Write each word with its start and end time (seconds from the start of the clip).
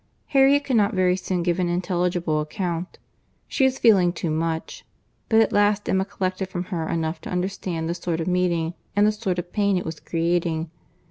Harriet 0.29 0.63
could 0.63 0.75
not 0.77 0.95
very 0.95 1.15
soon 1.15 1.43
give 1.43 1.59
an 1.59 1.69
intelligible 1.69 2.41
account. 2.41 2.97
She 3.47 3.65
was 3.65 3.77
feeling 3.77 4.11
too 4.11 4.31
much; 4.31 4.83
but 5.29 5.39
at 5.41 5.53
last 5.53 5.87
Emma 5.87 6.05
collected 6.05 6.49
from 6.49 6.63
her 6.73 6.89
enough 6.89 7.21
to 7.21 7.29
understand 7.29 7.87
the 7.87 7.93
sort 7.93 8.19
of 8.19 8.25
meeting, 8.27 8.73
and 8.95 9.05
the 9.05 9.11
sort 9.11 9.37
of 9.37 9.53
pain 9.53 9.77
it 9.77 9.85
was 9.85 9.99
creating. 9.99 10.71